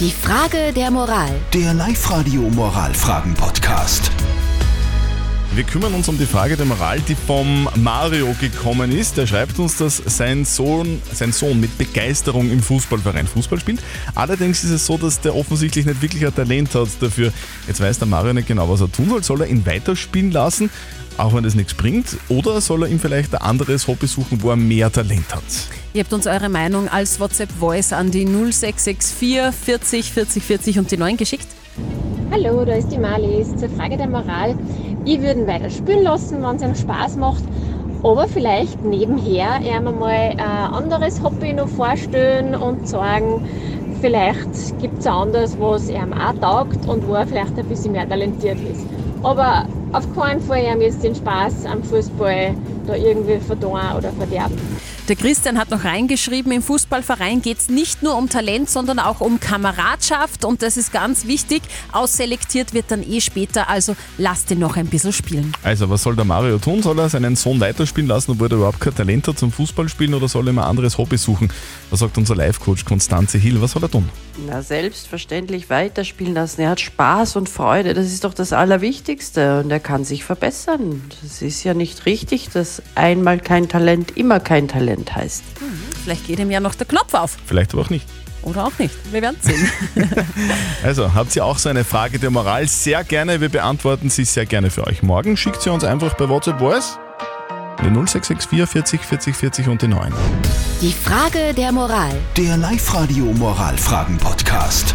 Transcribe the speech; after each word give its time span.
Die 0.00 0.10
Frage 0.10 0.72
der 0.74 0.90
Moral. 0.90 1.30
Der 1.52 1.72
Live-Radio 1.72 2.40
Moralfragen-Podcast. 2.50 4.10
Wir 5.54 5.62
kümmern 5.62 5.94
uns 5.94 6.08
um 6.08 6.18
die 6.18 6.26
Frage 6.26 6.56
der 6.56 6.66
Moral, 6.66 6.98
die 6.98 7.14
vom 7.14 7.68
Mario 7.76 8.34
gekommen 8.40 8.90
ist. 8.90 9.16
Er 9.18 9.28
schreibt 9.28 9.56
uns, 9.60 9.76
dass 9.76 10.02
sein 10.04 10.44
Sohn, 10.44 11.00
sein 11.12 11.30
Sohn 11.30 11.60
mit 11.60 11.78
Begeisterung 11.78 12.50
im 12.50 12.60
Fußballverein 12.60 13.28
Fußball 13.28 13.60
spielt. 13.60 13.80
Allerdings 14.16 14.64
ist 14.64 14.70
es 14.70 14.84
so, 14.84 14.98
dass 14.98 15.20
der 15.20 15.36
offensichtlich 15.36 15.86
nicht 15.86 16.02
wirklich 16.02 16.26
ein 16.26 16.34
Talent 16.34 16.74
hat 16.74 16.88
dafür. 16.98 17.32
Jetzt 17.68 17.80
weiß 17.80 18.00
der 18.00 18.08
Mario 18.08 18.32
nicht 18.32 18.48
genau, 18.48 18.68
was 18.68 18.80
er 18.80 18.90
tun 18.90 19.10
soll. 19.10 19.22
Soll 19.22 19.42
er 19.42 19.46
ihn 19.46 19.64
weiterspielen 19.64 20.32
lassen, 20.32 20.70
auch 21.18 21.34
wenn 21.34 21.44
das 21.44 21.54
nichts 21.54 21.74
bringt? 21.74 22.16
Oder 22.28 22.60
soll 22.60 22.82
er 22.82 22.88
ihm 22.88 22.98
vielleicht 22.98 23.32
ein 23.32 23.42
anderes 23.42 23.86
Hobby 23.86 24.08
suchen, 24.08 24.42
wo 24.42 24.50
er 24.50 24.56
mehr 24.56 24.90
Talent 24.90 25.32
hat? 25.32 25.44
Ihr 25.94 26.02
habt 26.02 26.12
uns 26.12 26.26
eure 26.26 26.48
Meinung 26.48 26.88
als 26.88 27.20
WhatsApp-Voice 27.20 27.92
an 27.92 28.10
die 28.10 28.24
0664 28.24 29.54
40 29.54 30.12
40 30.12 30.42
40 30.42 30.78
und 30.80 30.90
die 30.90 30.96
9 30.96 31.16
geschickt. 31.16 31.46
Hallo, 32.32 32.64
da 32.64 32.72
ist 32.72 32.90
die 32.90 32.98
Marlies. 32.98 33.54
Zur 33.54 33.68
Frage 33.68 33.96
der 33.96 34.08
Moral. 34.08 34.56
Ich 35.04 35.20
würde 35.20 35.42
ihn 35.42 35.46
weiter 35.46 35.70
spielen 35.70 36.02
lassen, 36.02 36.42
wenn 36.42 36.56
es 36.56 36.62
ihm 36.62 36.74
Spaß 36.74 37.14
macht. 37.14 37.44
Aber 38.02 38.26
vielleicht 38.26 38.84
nebenher 38.84 39.60
ihm 39.60 39.84
mal 39.84 40.30
ein 40.30 40.40
anderes 40.40 41.22
Hobby 41.22 41.52
noch 41.52 41.68
vorstellen 41.68 42.56
und 42.56 42.88
sagen, 42.88 43.48
vielleicht 44.00 44.76
gibt 44.80 44.98
es 44.98 45.06
anderes, 45.06 45.56
was 45.60 45.88
ihm 45.88 46.12
auch 46.12 46.34
taugt 46.40 46.88
und 46.88 47.06
wo 47.06 47.14
er 47.14 47.24
vielleicht 47.28 47.56
ein 47.56 47.66
bisschen 47.66 47.92
mehr 47.92 48.08
talentiert 48.08 48.58
ist. 48.68 48.84
Aber 49.22 49.68
auf 49.92 50.12
keinen 50.16 50.40
Fall 50.40 50.64
ihm 50.64 50.80
jetzt 50.80 51.04
den 51.04 51.14
Spaß 51.14 51.66
am 51.66 51.84
Fußball 51.84 52.52
da 52.84 52.96
irgendwie 52.96 53.38
verdorren 53.38 53.96
oder 53.96 54.10
verderben. 54.10 54.58
Der 55.06 55.16
Christian 55.16 55.58
hat 55.58 55.70
noch 55.70 55.84
reingeschrieben, 55.84 56.50
im 56.50 56.62
Fußballverein 56.62 57.42
geht 57.42 57.58
es 57.58 57.68
nicht 57.68 58.02
nur 58.02 58.16
um 58.16 58.30
Talent, 58.30 58.70
sondern 58.70 58.98
auch 58.98 59.20
um 59.20 59.38
Kameradschaft 59.38 60.46
und 60.46 60.62
das 60.62 60.78
ist 60.78 60.94
ganz 60.94 61.26
wichtig. 61.26 61.60
Ausselektiert 61.92 62.72
wird 62.72 62.86
dann 62.88 63.02
eh 63.02 63.20
später, 63.20 63.68
also 63.68 63.96
lasst 64.16 64.50
ihn 64.50 64.60
noch 64.60 64.78
ein 64.78 64.86
bisschen 64.86 65.12
spielen. 65.12 65.52
Also, 65.62 65.90
was 65.90 66.04
soll 66.04 66.16
der 66.16 66.24
Mario 66.24 66.56
tun? 66.56 66.82
Soll 66.82 66.98
er 66.98 67.10
seinen 67.10 67.36
Sohn 67.36 67.60
weiterspielen 67.60 68.08
lassen, 68.08 68.30
obwohl 68.30 68.50
er 68.50 68.56
überhaupt 68.56 68.80
kein 68.80 68.94
Talent 68.94 69.28
hat 69.28 69.38
zum 69.38 69.52
Fußballspielen 69.52 70.14
oder 70.14 70.26
soll 70.26 70.48
er 70.48 70.54
ihm 70.54 70.58
ein 70.58 70.64
anderes 70.64 70.96
Hobby 70.96 71.18
suchen? 71.18 71.52
Was 71.90 72.00
sagt 72.00 72.16
unser 72.16 72.34
Live-Coach 72.36 72.86
Konstanze 72.86 73.36
Hill? 73.36 73.60
Was 73.60 73.72
soll 73.72 73.82
er 73.82 73.90
tun? 73.90 74.08
Na, 74.46 74.62
selbstverständlich 74.62 75.68
weiterspielen 75.68 76.32
lassen. 76.32 76.62
Er 76.62 76.70
hat 76.70 76.80
Spaß 76.80 77.36
und 77.36 77.50
Freude. 77.50 77.92
Das 77.92 78.06
ist 78.06 78.24
doch 78.24 78.32
das 78.32 78.54
Allerwichtigste. 78.54 79.60
Und 79.60 79.70
er 79.70 79.80
kann 79.80 80.04
sich 80.04 80.24
verbessern. 80.24 81.02
Das 81.22 81.42
ist 81.42 81.62
ja 81.62 81.74
nicht 81.74 82.06
richtig, 82.06 82.48
dass 82.48 82.82
einmal 82.94 83.38
kein 83.38 83.68
Talent 83.68 84.16
immer 84.16 84.40
kein 84.40 84.66
Talent 84.66 84.93
heißt. 85.14 85.42
Vielleicht 86.02 86.26
geht 86.26 86.38
ihm 86.38 86.50
ja 86.50 86.60
noch 86.60 86.74
der 86.74 86.86
Knopf 86.86 87.14
auf. 87.14 87.36
Vielleicht 87.46 87.72
aber 87.72 87.82
auch 87.82 87.90
nicht. 87.90 88.06
Oder 88.42 88.66
auch 88.66 88.78
nicht. 88.78 88.94
Wir 89.10 89.22
werden 89.22 89.36
sehen. 89.40 89.70
Also, 90.84 91.14
habt 91.14 91.34
ihr 91.34 91.44
auch 91.44 91.56
so 91.56 91.70
eine 91.70 91.82
Frage 91.82 92.18
der 92.18 92.30
Moral? 92.30 92.68
Sehr 92.68 93.02
gerne. 93.04 93.40
Wir 93.40 93.48
beantworten 93.48 94.10
sie 94.10 94.24
sehr 94.24 94.44
gerne 94.44 94.70
für 94.70 94.86
euch. 94.86 95.02
Morgen 95.02 95.36
schickt 95.36 95.62
sie 95.62 95.70
uns 95.70 95.82
einfach 95.82 96.14
bei 96.14 96.28
WhatsApp 96.28 96.58
Voice. 96.58 96.98
Die 97.82 97.90
0664 97.90 99.00
40 99.00 99.00
40 99.00 99.36
40 99.36 99.68
und 99.68 99.82
die 99.82 99.88
9. 99.88 100.12
Die 100.82 100.92
Frage 100.92 101.54
der 101.54 101.72
Moral. 101.72 102.14
Der 102.36 102.56
Live-Radio 102.58 103.24
Moralfragen-Podcast. 103.24 104.94